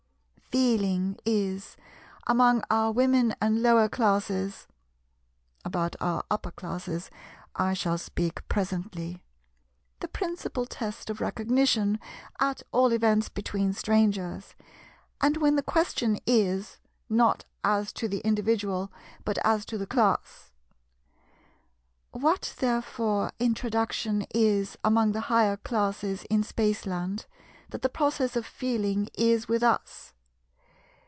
[0.51, 1.77] Feeling is,
[2.27, 7.09] among our Women and lower classes—about our upper classes
[7.55, 12.01] I shall speak presently—the principal test of recognition,
[12.41, 14.53] at all events between strangers,
[15.21, 18.91] and when the question is, not as to the individual,
[19.23, 20.51] but as to the class.
[22.11, 27.25] What therefore "introduction" is among the higher classes in Spaceland,
[27.69, 30.11] that the process of "feeling" is with us.